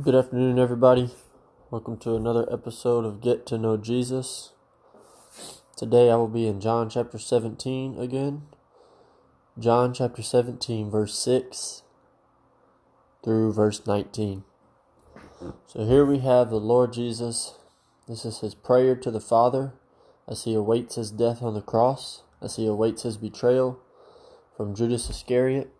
[0.00, 1.10] Good afternoon, everybody.
[1.70, 4.52] Welcome to another episode of Get to Know Jesus.
[5.76, 8.44] Today I will be in John chapter 17 again.
[9.58, 11.82] John chapter 17, verse 6
[13.22, 14.44] through verse 19.
[15.66, 17.56] So here we have the Lord Jesus.
[18.08, 19.74] This is his prayer to the Father
[20.26, 23.78] as he awaits his death on the cross, as he awaits his betrayal
[24.56, 25.70] from Judas Iscariot.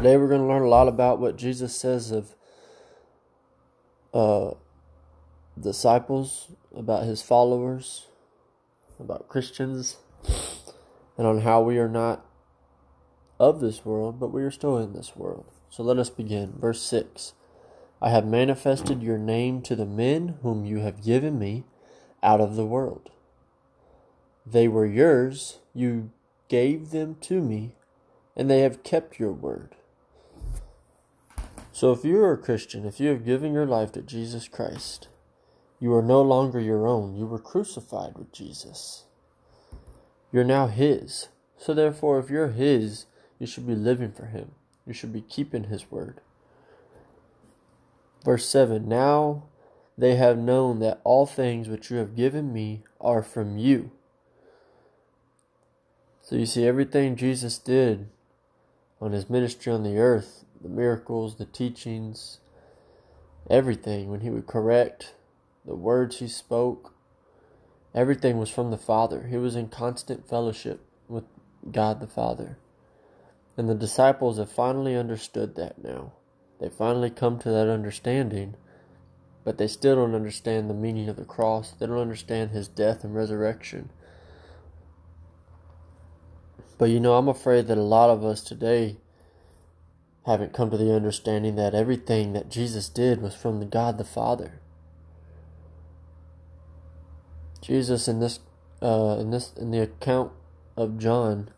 [0.00, 2.34] Today we're going to learn a lot about what Jesus says of
[4.14, 4.52] uh,
[5.60, 8.06] disciples, about his followers,
[8.98, 9.98] about Christians,
[11.18, 12.24] and on how we are not
[13.38, 15.44] of this world, but we are still in this world.
[15.68, 16.54] So let us begin.
[16.58, 17.34] Verse 6
[18.00, 21.64] I have manifested your name to the men whom you have given me
[22.22, 23.10] out of the world.
[24.46, 26.10] They were yours, you
[26.48, 27.74] gave them to me,
[28.34, 29.76] and they have kept your word.
[31.80, 35.08] So if you are a Christian, if you have given your life to Jesus Christ,
[35.80, 37.16] you are no longer your own.
[37.16, 39.04] You were crucified with Jesus.
[40.30, 41.28] You're now His.
[41.56, 43.06] So therefore, if you're His,
[43.38, 44.50] you should be living for Him.
[44.86, 46.20] You should be keeping His word.
[48.26, 49.44] Verse 7 Now
[49.96, 53.90] they have known that all things which you have given me are from you.
[56.20, 58.10] So you see, everything Jesus did
[59.00, 62.38] on his ministry on the earth, the miracles, the teachings,
[63.48, 65.14] everything, when he would correct
[65.64, 66.94] the words he spoke,
[67.94, 69.26] everything was from the Father.
[69.28, 71.24] He was in constant fellowship with
[71.70, 72.58] God the Father.
[73.56, 76.12] And the disciples have finally understood that now.
[76.60, 78.54] They finally come to that understanding,
[79.44, 81.72] but they still don't understand the meaning of the cross.
[81.72, 83.90] They don't understand his death and resurrection.
[86.78, 88.96] But you know, I'm afraid that a lot of us today
[90.26, 94.04] haven't come to the understanding that everything that Jesus did was from the God the
[94.04, 94.60] Father.
[97.60, 98.40] Jesus in this
[98.82, 100.32] uh, in this in the account
[100.76, 101.50] of John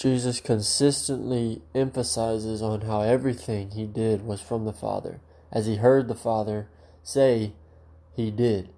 [0.00, 5.20] Jesus consistently emphasizes on how everything he did was from the Father
[5.52, 6.68] as he heard the Father
[7.02, 7.52] say
[8.14, 8.70] he did.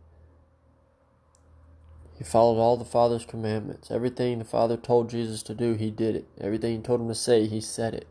[2.22, 3.91] He followed all the Father's commandments.
[3.91, 6.28] Everything the Father told Jesus to do, he did it.
[6.41, 8.06] Everything he told him to say, he said it.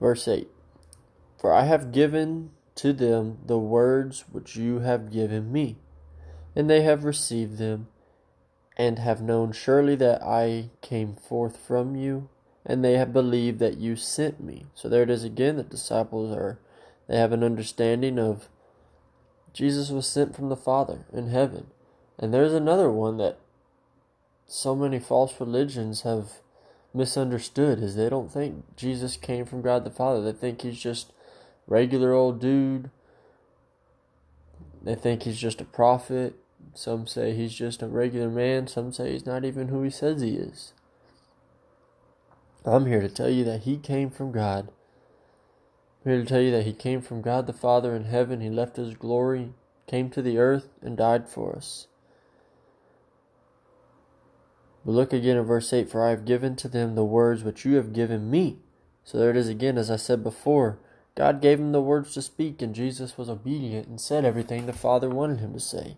[0.00, 0.48] Verse 8
[1.38, 5.76] For I have given to them the words which you have given me,
[6.56, 7.88] and they have received them,
[8.78, 12.30] and have known surely that I came forth from you,
[12.64, 14.64] and they have believed that you sent me.
[14.74, 15.56] So there it is again.
[15.56, 16.58] The disciples are,
[17.08, 18.48] they have an understanding of
[19.52, 21.66] Jesus was sent from the Father in heaven.
[22.18, 23.38] And there's another one that
[24.46, 26.40] so many false religions have
[26.94, 30.22] misunderstood is they don't think Jesus came from God the Father.
[30.22, 31.12] They think he's just
[31.66, 32.90] regular old dude.
[34.82, 36.34] They think he's just a prophet.
[36.74, 38.66] Some say he's just a regular man.
[38.66, 40.72] Some say he's not even who he says he is.
[42.64, 44.68] I'm here to tell you that he came from God
[46.10, 48.40] here to tell you that he came from God the Father in heaven.
[48.40, 49.54] He left his glory,
[49.86, 51.86] came to the earth, and died for us.
[54.84, 57.64] But look again at verse 8 For I have given to them the words which
[57.64, 58.58] you have given me.
[59.04, 60.78] So there it is again, as I said before.
[61.14, 64.72] God gave him the words to speak, and Jesus was obedient and said everything the
[64.72, 65.96] Father wanted him to say.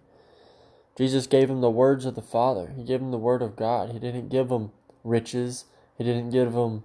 [0.97, 2.73] Jesus gave him the words of the Father.
[2.77, 3.91] He gave him the Word of God.
[3.91, 4.73] He didn't give him
[5.03, 5.65] riches.
[5.97, 6.85] He didn't give him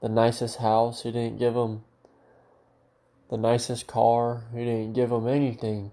[0.00, 1.02] the nicest house.
[1.02, 1.82] He didn't give him
[3.30, 4.44] the nicest car.
[4.52, 5.90] He didn't give him anything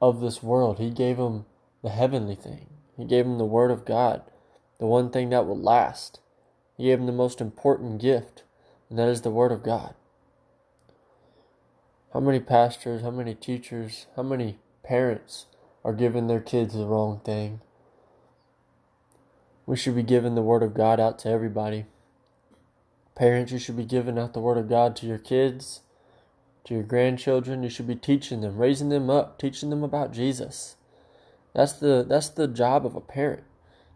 [0.00, 0.78] of this world.
[0.78, 1.46] He gave him
[1.82, 2.68] the heavenly thing.
[2.96, 4.22] He gave him the Word of God,
[4.78, 6.20] the one thing that will last.
[6.76, 8.42] He gave him the most important gift,
[8.88, 9.94] and that is the Word of God.
[12.12, 15.46] How many pastors, how many teachers, how many parents
[15.84, 17.60] are giving their kids the wrong thing?
[19.66, 21.86] We should be giving the Word of God out to everybody.
[23.14, 25.80] Parents, you should be giving out the Word of God to your kids
[26.66, 27.62] to your grandchildren.
[27.62, 30.76] You should be teaching them, raising them up, teaching them about Jesus.
[31.54, 33.44] That's the that's the job of a parent.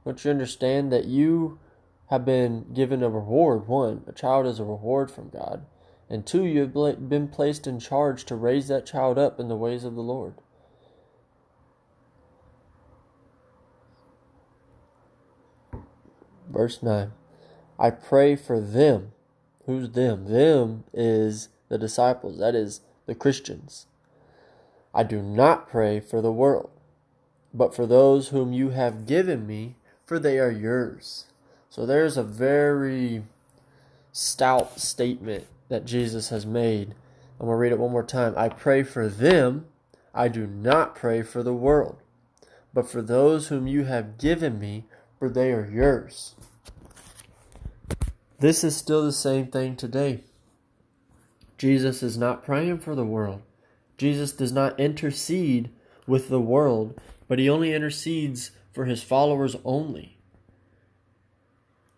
[0.04, 1.58] Don't you understand that you
[2.06, 3.68] have been given a reward?
[3.68, 5.66] One, a child is a reward from God.
[6.08, 9.56] And two, you have been placed in charge to raise that child up in the
[9.56, 10.34] ways of the Lord.
[16.48, 17.12] Verse 9
[17.78, 19.12] I pray for them.
[19.66, 20.24] Who's them?
[20.24, 23.86] Them is the disciples, that is, the Christians.
[24.94, 26.68] I do not pray for the world,
[27.54, 31.26] but for those whom you have given me, for they are yours.
[31.70, 33.22] So there's a very
[34.12, 36.94] stout statement that Jesus has made.
[37.38, 38.34] I'm going to read it one more time.
[38.36, 39.66] I pray for them.
[40.12, 41.98] I do not pray for the world,
[42.74, 44.86] but for those whom you have given me,
[45.20, 46.34] for they are yours.
[48.40, 50.24] This is still the same thing today.
[51.60, 53.42] Jesus is not praying for the world.
[53.98, 55.68] Jesus does not intercede
[56.06, 56.98] with the world,
[57.28, 60.16] but he only intercedes for his followers only.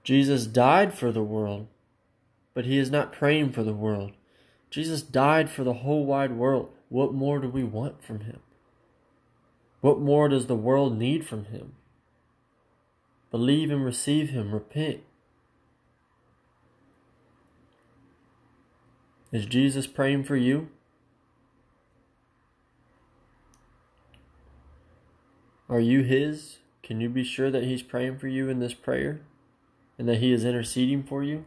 [0.02, 1.68] Jesus died for the world,
[2.54, 4.10] but he is not praying for the world.
[4.68, 6.72] Jesus died for the whole wide world.
[6.88, 8.40] What more do we want from him?
[9.80, 11.74] What more does the world need from him?
[13.30, 15.02] Believe and receive him, repent.
[19.32, 20.68] Is Jesus praying for you?
[25.70, 26.58] Are you his?
[26.82, 29.22] Can you be sure that he's praying for you in this prayer
[29.98, 31.46] and that he is interceding for you?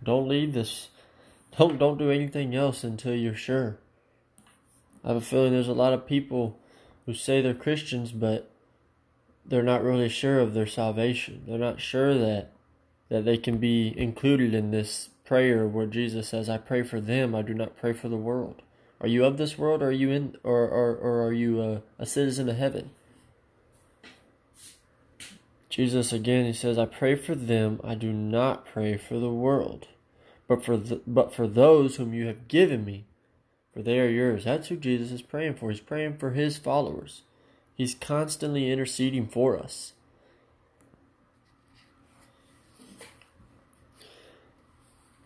[0.00, 0.90] Don't leave this.
[1.58, 3.78] Don't don't do anything else until you're sure.
[5.04, 6.58] I have a feeling there's a lot of people
[7.06, 8.50] who say they're Christians but
[9.46, 11.44] they're not really sure of their salvation.
[11.46, 12.50] They're not sure that
[13.08, 17.34] that they can be included in this prayer where Jesus says, "I pray for them,
[17.34, 18.62] I do not pray for the world."
[19.00, 21.82] Are you of this world, or are you in, or or, or are you a,
[21.98, 22.90] a citizen of heaven?
[25.68, 29.88] Jesus again, he says, "I pray for them, I do not pray for the world,
[30.46, 33.04] but for the, but for those whom you have given me,
[33.72, 35.70] for they are yours." That's who Jesus is praying for.
[35.70, 37.22] He's praying for his followers.
[37.74, 39.93] He's constantly interceding for us.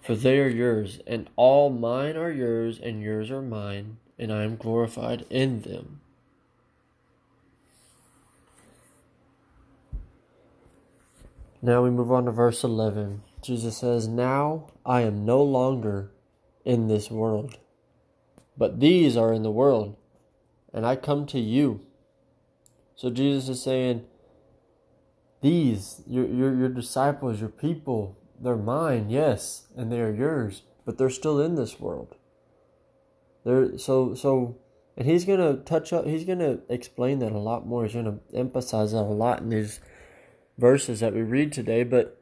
[0.08, 4.42] For they are yours, and all mine are yours, and yours are mine, and I
[4.42, 6.00] am glorified in them.
[11.60, 13.20] Now we move on to verse 11.
[13.42, 16.10] Jesus says, Now I am no longer
[16.64, 17.58] in this world,
[18.56, 19.94] but these are in the world,
[20.72, 21.82] and I come to you.
[22.96, 24.06] So Jesus is saying,
[25.42, 30.98] These, your, your, your disciples, your people, they're mine, yes, and they are yours, but
[30.98, 32.16] they're still in this world.
[33.44, 34.58] They're so so
[34.96, 37.84] and he's gonna touch up he's gonna explain that a lot more.
[37.84, 39.80] He's gonna emphasize that a lot in these
[40.58, 42.18] verses that we read today, but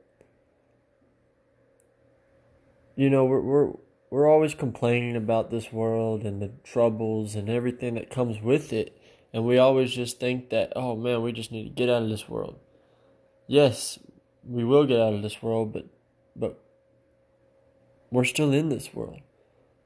[2.96, 3.72] you know, we're we're
[4.10, 9.00] we're always complaining about this world and the troubles and everything that comes with it.
[9.32, 12.08] And we always just think that, oh man, we just need to get out of
[12.08, 12.58] this world.
[13.46, 13.98] Yes,
[14.42, 15.86] we will get out of this world, but
[16.38, 16.60] but
[18.10, 19.20] we're still in this world.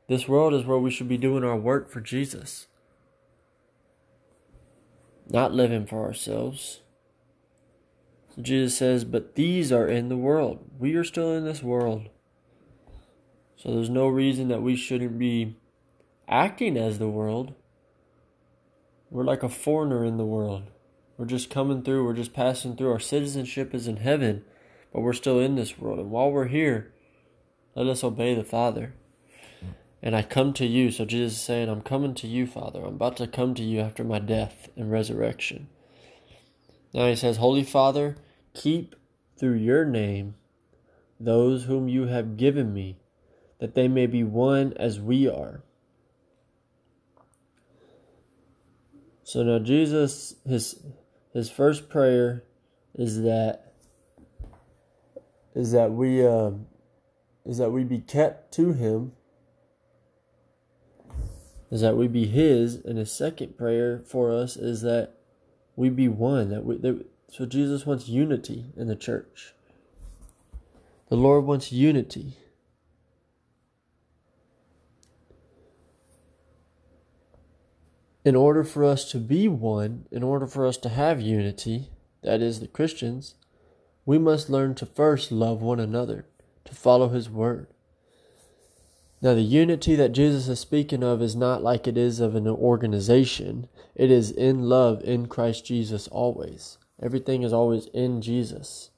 [0.09, 2.67] This world is where we should be doing our work for Jesus,
[5.29, 6.81] not living for ourselves.
[8.35, 10.59] So Jesus says, But these are in the world.
[10.79, 12.09] We are still in this world.
[13.57, 15.57] So there's no reason that we shouldn't be
[16.29, 17.55] acting as the world.
[19.11, 20.65] We're like a foreigner in the world.
[21.19, 22.91] We're just coming through, we're just passing through.
[22.93, 24.45] Our citizenship is in heaven
[24.93, 25.99] but we're still in this world.
[25.99, 26.93] And while we're here,
[27.75, 28.95] let us obey the Father.
[30.03, 30.91] And I come to you.
[30.91, 32.81] So Jesus is saying, I'm coming to you, Father.
[32.81, 35.69] I'm about to come to you after my death and resurrection.
[36.93, 38.17] Now he says, Holy Father,
[38.55, 38.97] keep
[39.39, 40.35] through your name
[41.21, 42.99] those whom you have given me,
[43.59, 45.63] that they may be one as we are.
[49.23, 50.83] So now Jesus, his
[51.33, 52.43] his first prayer
[52.95, 53.70] is that
[55.55, 56.53] is that we uh,
[57.45, 59.13] is that we be kept to Him,
[61.71, 65.15] is that we be His, and His second prayer for us is that
[65.77, 66.51] we be one.
[66.51, 69.55] That we that, so Jesus wants unity in the church.
[71.09, 72.37] The Lord wants unity.
[78.25, 81.89] In order for us to be one, in order for us to have unity,
[82.23, 83.35] that is the Christians,
[84.11, 86.27] we must learn to first love one another,
[86.65, 87.69] to follow His word.
[89.23, 92.49] Now, the unity that Jesus is speaking of is not like it is of an
[92.49, 93.69] organization.
[93.95, 96.77] It is in love in Christ Jesus always.
[97.01, 98.91] Everything is always in Jesus.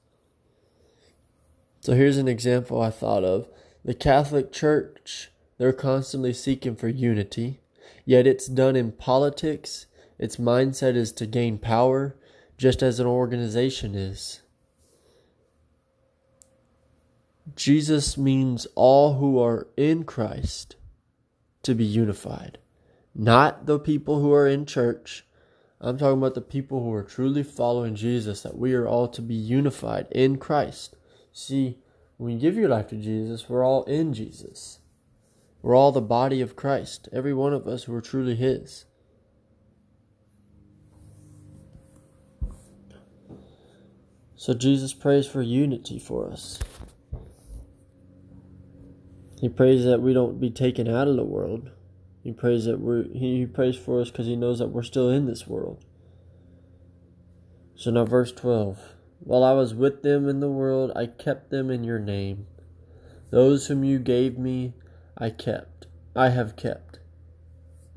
[1.81, 3.47] So here's an example I thought of.
[3.85, 5.29] The Catholic Church,
[5.59, 7.59] they're constantly seeking for unity,
[8.03, 9.85] yet it's done in politics.
[10.17, 12.15] Its mindset is to gain power,
[12.57, 14.39] just as an organization is.
[17.55, 20.75] Jesus means all who are in Christ
[21.63, 22.57] to be unified,
[23.13, 25.25] not the people who are in church.
[25.81, 29.21] I'm talking about the people who are truly following Jesus, that we are all to
[29.21, 30.95] be unified in Christ.
[31.33, 31.79] See,
[32.17, 34.79] when you give your life to Jesus, we're all in Jesus.
[35.61, 38.85] We're all the body of Christ, every one of us who are truly His.
[44.35, 46.59] So Jesus prays for unity for us.
[49.43, 51.69] He prays that we don't be taken out of the world.
[52.23, 55.25] He prays that we're he prays for us because he knows that we're still in
[55.25, 55.83] this world.
[57.75, 58.95] So now verse 12.
[59.19, 62.47] While I was with them in the world, I kept them in your name.
[63.31, 64.75] Those whom you gave me,
[65.17, 65.87] I kept.
[66.15, 66.99] I have kept.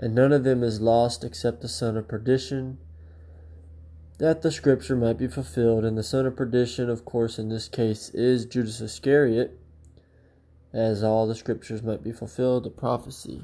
[0.00, 2.79] And none of them is lost except the son of perdition,
[4.19, 5.85] that the scripture might be fulfilled.
[5.85, 9.61] And the son of perdition, of course, in this case, is Judas Iscariot,
[10.76, 13.40] as all the scriptures might be fulfilled, the prophecy.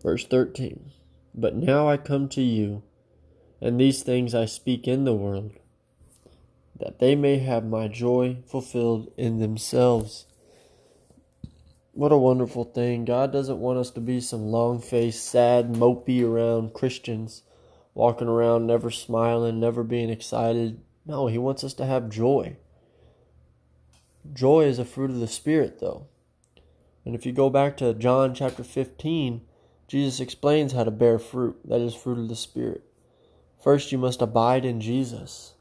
[0.00, 0.92] Verse 13
[1.34, 2.84] But now I come to you,
[3.60, 5.50] and these things I speak in the world,
[6.78, 10.26] that they may have my joy fulfilled in themselves.
[11.92, 13.04] What a wonderful thing.
[13.04, 17.42] God doesn't want us to be some long faced, sad, mopey around Christians,
[17.92, 20.80] walking around never smiling, never being excited.
[21.10, 22.56] No, He wants us to have joy.
[24.32, 26.06] Joy is a fruit of the Spirit, though.
[27.04, 29.40] And if you go back to John chapter 15,
[29.88, 32.84] Jesus explains how to bear fruit, that is, fruit of the Spirit.
[33.60, 35.54] First, you must abide in Jesus.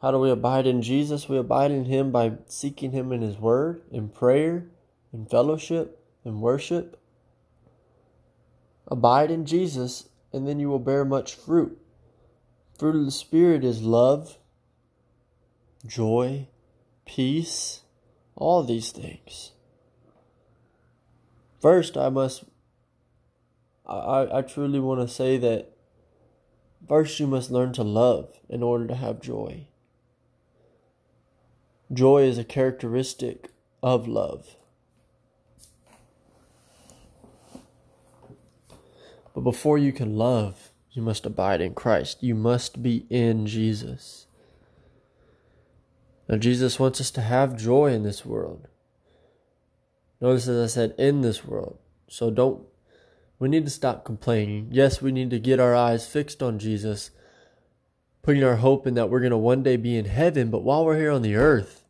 [0.00, 1.28] How do we abide in Jesus?
[1.28, 4.68] We abide in Him by seeking Him in His Word, in prayer,
[5.12, 6.96] in fellowship, in worship.
[8.86, 11.76] Abide in Jesus, and then you will bear much fruit.
[12.78, 14.38] Fruit of the Spirit is love,
[15.86, 16.48] joy,
[17.06, 17.82] peace,
[18.36, 19.52] all these things.
[21.60, 22.44] First, I must
[23.86, 25.72] I, I truly want to say that
[26.88, 29.66] first you must learn to love in order to have joy.
[31.92, 33.50] Joy is a characteristic
[33.82, 34.56] of love.
[39.34, 42.22] But before you can love, you must abide in Christ.
[42.22, 44.26] You must be in Jesus.
[46.28, 48.68] Now, Jesus wants us to have joy in this world.
[50.20, 51.78] Notice, as I said, in this world.
[52.08, 52.64] So don't
[53.38, 54.68] we need to stop complaining.
[54.70, 57.10] Yes, we need to get our eyes fixed on Jesus,
[58.22, 60.50] putting our hope in that we're going to one day be in heaven.
[60.50, 61.84] But while we're here on the earth,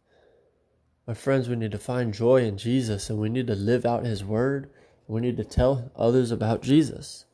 [1.06, 4.04] my friends, we need to find joy in Jesus and we need to live out
[4.04, 4.70] His word.
[5.06, 7.26] We need to tell others about Jesus.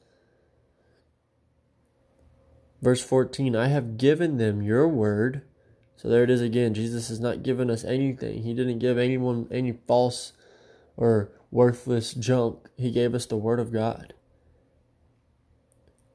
[2.83, 5.43] Verse 14 I have given them your word.
[6.01, 6.73] So there it is again.
[6.73, 10.33] Jesus has not given us anything, He didn't give anyone any false
[10.97, 12.71] or worthless junk.
[12.79, 14.15] He gave us the Word of God.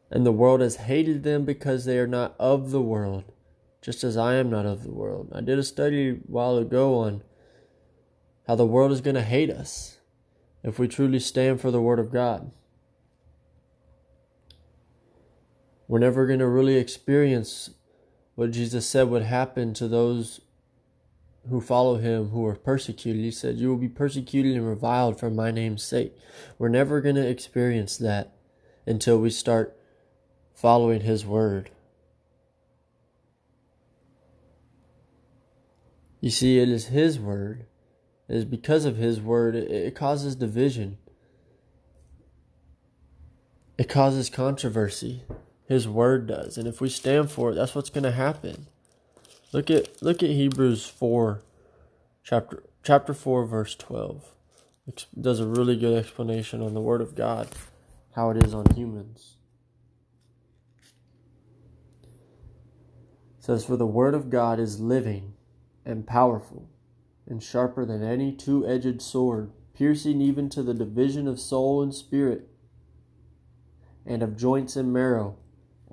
[0.09, 3.25] And the world has hated them because they are not of the world,
[3.79, 5.31] just as I am not of the world.
[5.31, 7.21] I did a study a while ago on
[8.47, 9.99] how the world is going to hate us
[10.63, 12.51] if we truly stand for the Word of God.
[15.87, 17.69] We're never going to really experience
[18.35, 20.41] what Jesus said would happen to those
[21.49, 23.21] who follow him who are persecuted.
[23.21, 26.15] He said, You will be persecuted and reviled for my name's sake.
[26.57, 28.35] We're never going to experience that
[28.85, 29.77] until we start
[30.53, 31.69] following his word.
[36.19, 37.65] You see, it is his word.
[38.27, 40.97] It is because of his word, it, causes division.
[43.77, 45.23] It causes controversy.
[45.67, 46.57] His word does.
[46.57, 48.67] And if we stand for it, that's what's going to happen.
[49.51, 51.41] Look at look at Hebrews 4
[52.23, 54.33] chapter chapter 4 verse 12.
[54.87, 57.47] It does a really good explanation on the word of God,
[58.15, 59.37] how it is on humans.
[63.39, 65.33] It says for the word of God is living
[65.85, 66.69] and powerful
[67.27, 72.49] and sharper than any two-edged sword, piercing even to the division of soul and spirit
[74.05, 75.37] and of joints and marrow,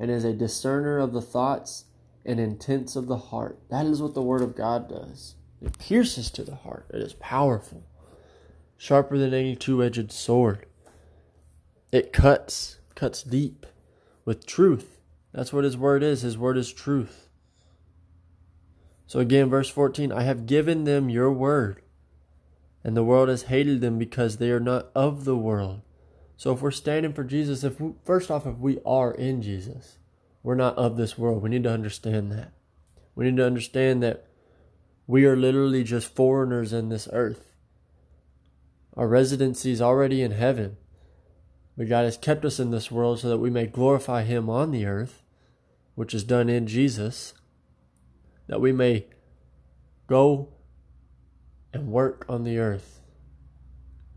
[0.02, 1.84] and is a discerner of the thoughts
[2.26, 3.60] and intents of the heart.
[3.70, 5.36] That is what the Word of God does.
[5.64, 6.86] It pierces to the heart.
[6.92, 7.84] It is powerful,
[8.76, 10.66] sharper than any two edged sword.
[11.92, 13.64] It cuts, cuts deep
[14.24, 14.98] with truth.
[15.30, 16.22] That's what His Word is.
[16.22, 17.28] His Word is truth.
[19.06, 21.80] So again, verse 14 I have given them your word,
[22.82, 25.82] and the world has hated them because they are not of the world.
[26.42, 29.98] So if we're standing for Jesus, if we, first off, if we are in Jesus,
[30.42, 31.40] we're not of this world.
[31.40, 32.50] We need to understand that.
[33.14, 34.26] We need to understand that
[35.06, 37.54] we are literally just foreigners in this earth.
[38.96, 40.78] Our residency is already in heaven.
[41.78, 44.72] But God has kept us in this world so that we may glorify Him on
[44.72, 45.22] the earth,
[45.94, 47.34] which is done in Jesus,
[48.48, 49.06] that we may
[50.08, 50.48] go
[51.72, 53.01] and work on the earth.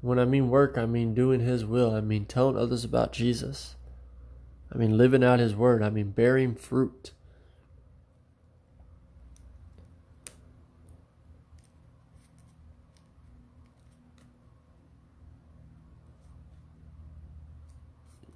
[0.06, 1.96] When I mean work, I mean doing His will.
[1.96, 3.76] I mean telling others about Jesus.
[4.72, 5.82] I mean living out His word.
[5.82, 7.10] I mean bearing fruit.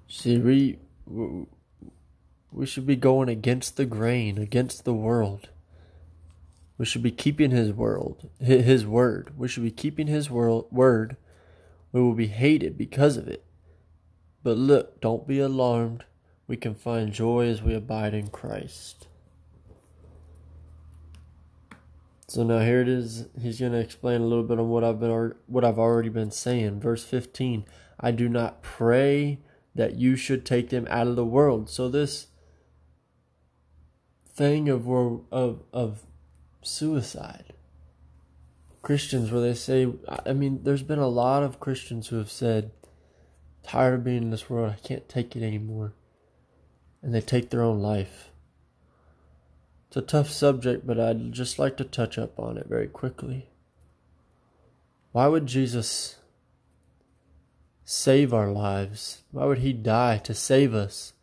[0.08, 0.76] See, we
[2.50, 5.50] we should be going against the grain, against the world.
[6.78, 9.30] We should be keeping His world, His word.
[9.38, 11.16] We should be keeping His world, word.
[11.92, 13.44] We will be hated because of it.
[14.42, 16.04] But look, don't be alarmed.
[16.46, 19.06] We can find joy as we abide in Christ.
[22.30, 23.26] So now here it is.
[23.40, 26.30] He's going to explain a little bit on what I've been what I've already been
[26.30, 26.80] saying.
[26.80, 27.64] Verse 15.
[27.98, 29.40] I do not pray
[29.74, 31.68] that you should take them out of the world.
[31.68, 32.28] So this
[34.28, 34.88] thing of
[35.32, 36.02] of of
[36.62, 37.52] suicide.
[38.82, 42.70] Christians where they say I mean there's been a lot of Christians who have said
[43.62, 45.92] tired of being in this world, I can't take it anymore.
[47.02, 48.30] And they take their own life.
[49.88, 53.48] It's a tough subject, but I'd just like to touch up on it very quickly.
[55.12, 56.18] Why would Jesus
[57.84, 59.22] save our lives?
[59.32, 61.14] Why would he die to save us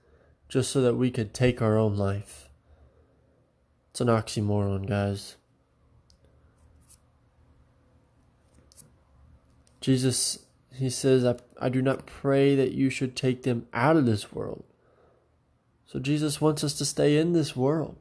[0.49, 2.49] just so that we could take our own life?
[3.91, 5.37] It's an oxymoron, guys.
[9.87, 10.39] Jesus,
[10.73, 14.33] he says, I, I do not pray that you should take them out of this
[14.33, 14.65] world.
[15.85, 17.95] So Jesus wants us to stay in this world.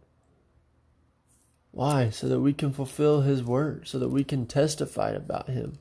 [1.70, 2.10] Why?
[2.10, 5.78] So that we can fulfill his word, so that we can testify about him.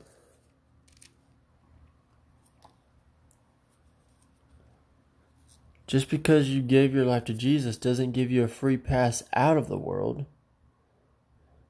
[5.88, 9.58] Just because you gave your life to Jesus doesn't give you a free pass out
[9.58, 10.24] of the world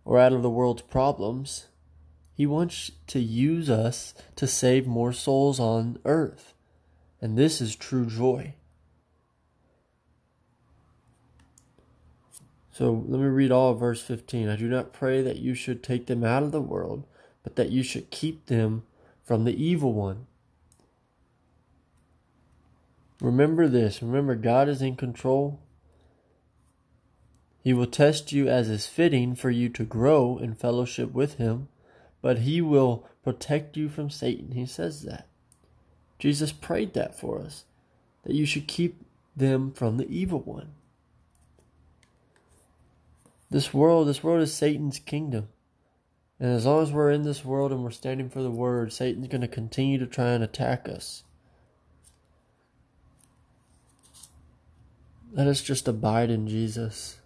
[0.05, 1.69] or out of the world's problems.
[2.37, 6.53] He wants to use us to save more souls on earth.
[7.21, 8.55] And this is true joy.
[12.71, 14.51] So let me read all of verse 15.
[14.51, 17.05] I do not pray that you should take them out of the world,
[17.43, 18.83] but that you should keep them
[19.25, 20.27] from the evil one.
[23.23, 24.03] Remember this.
[24.03, 25.59] Remember, God is in control.
[27.65, 31.69] He will test you as is fitting for you to grow in fellowship with Him,
[32.27, 34.51] but He will protect you from Satan.
[34.51, 35.29] He says that.
[36.19, 37.63] Jesus prayed that for us,
[38.25, 39.01] that you should keep
[39.37, 40.71] them from the evil one.
[43.49, 45.47] This world, this world is Satan's kingdom.
[46.41, 49.29] And as long as we're in this world and we're standing for the word, Satan's
[49.29, 51.23] going to continue to try and attack us.
[55.33, 57.21] Let us just abide in Jesus.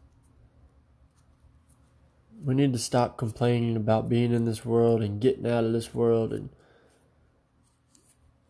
[2.43, 5.95] We need to stop complaining about being in this world and getting out of this
[5.95, 6.33] world.
[6.33, 6.49] And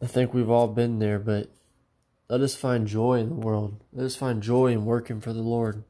[0.00, 1.50] I think we've all been there, but
[2.28, 3.82] let us find joy in the world.
[3.92, 5.82] Let us find joy in working for the Lord.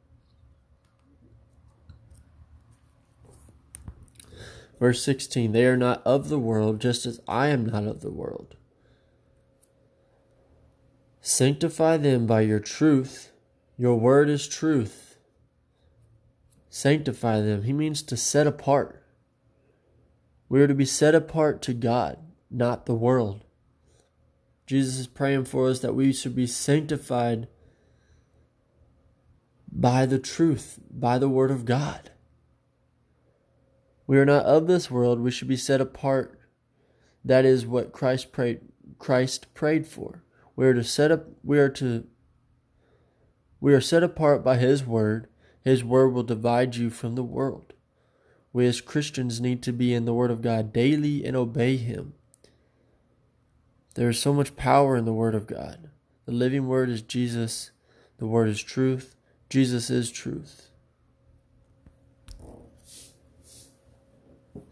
[4.78, 8.10] Verse 16 They are not of the world, just as I am not of the
[8.10, 8.56] world.
[11.20, 13.32] Sanctify them by your truth.
[13.76, 15.10] Your word is truth.
[16.70, 17.64] Sanctify them.
[17.64, 19.04] He means to set apart.
[20.48, 22.18] We are to be set apart to God,
[22.50, 23.44] not the world.
[24.66, 27.48] Jesus is praying for us that we should be sanctified
[29.70, 32.12] by the truth, by the word of God.
[34.06, 36.40] We are not of this world, we should be set apart.
[37.24, 38.61] That is what Christ prayed
[38.98, 40.22] Christ prayed for.
[40.56, 42.06] We are to set up we are to
[43.61, 45.28] we are set apart by His Word.
[45.62, 47.75] His Word will divide you from the world.
[48.53, 52.14] We as Christians need to be in the Word of God daily and obey Him.
[53.94, 55.90] There is so much power in the Word of God.
[56.25, 57.70] The living Word is Jesus,
[58.18, 59.16] the Word is truth.
[59.49, 60.70] Jesus is truth.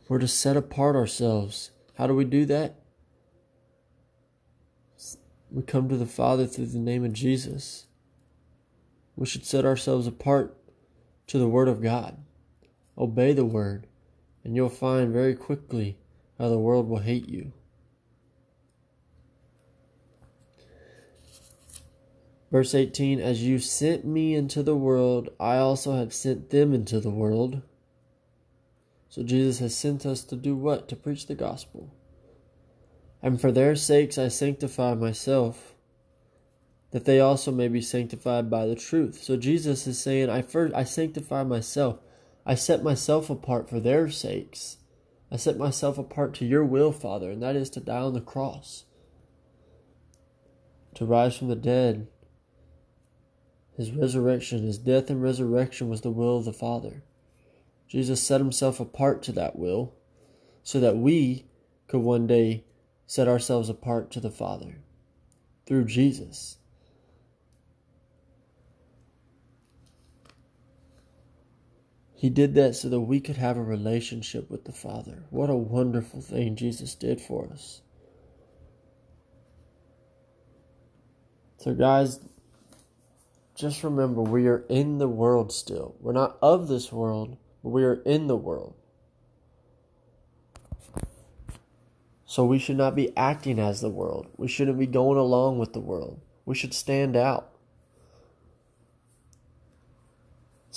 [0.08, 1.70] We're to set apart ourselves.
[1.96, 2.76] How do we do that?
[5.50, 7.86] We come to the Father through the name of Jesus.
[9.16, 10.57] We should set ourselves apart
[11.28, 12.16] to the Word of God.
[12.96, 13.86] Obey the Word,
[14.42, 15.96] and you'll find very quickly
[16.38, 17.52] how the world will hate you.
[22.50, 27.00] Verse 18 As you sent me into the world, I also have sent them into
[27.00, 27.62] the world.
[29.08, 30.88] So Jesus has sent us to do what?
[30.88, 31.92] To preach the gospel.
[33.22, 35.74] And for their sakes I sanctify myself
[36.90, 39.22] that they also may be sanctified by the truth.
[39.22, 41.98] So Jesus is saying, I first I sanctify myself.
[42.46, 44.78] I set myself apart for their sakes.
[45.30, 48.20] I set myself apart to your will, Father, and that is to die on the
[48.20, 48.84] cross,
[50.94, 52.08] to rise from the dead.
[53.76, 57.02] His resurrection, his death and resurrection was the will of the Father.
[57.86, 59.94] Jesus set himself apart to that will
[60.62, 61.46] so that we
[61.86, 62.64] could one day
[63.06, 64.80] set ourselves apart to the Father
[65.66, 66.57] through Jesus.
[72.18, 75.22] He did that so that we could have a relationship with the Father.
[75.30, 77.80] What a wonderful thing Jesus did for us.
[81.58, 82.18] So, guys,
[83.54, 85.94] just remember we are in the world still.
[86.00, 88.74] We're not of this world, but we are in the world.
[92.26, 94.26] So, we should not be acting as the world.
[94.36, 96.20] We shouldn't be going along with the world.
[96.44, 97.52] We should stand out.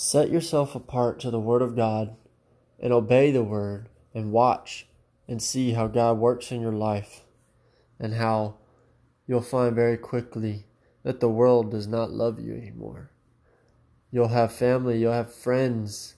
[0.04, 2.16] Set yourself apart to the Word of God
[2.80, 4.88] and obey the Word and watch
[5.28, 7.22] and see how God works in your life
[8.00, 8.56] and how
[9.28, 10.66] you'll find very quickly
[11.04, 13.12] that the world does not love you anymore.
[14.10, 16.16] You'll have family, you'll have friends.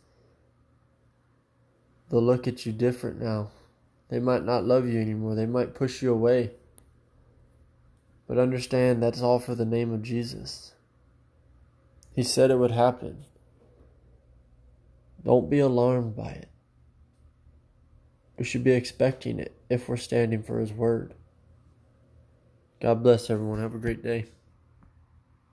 [2.10, 3.52] They'll look at you different now.
[4.08, 6.52] They might not love you anymore, they might push you away.
[8.30, 10.74] But understand that's all for the name of Jesus.
[12.15, 13.26] He said it would happen.
[15.24, 16.50] Don't be alarmed by it.
[18.38, 21.14] We should be expecting it if we're standing for His Word.
[22.82, 23.60] God bless everyone.
[23.60, 24.26] Have a great day.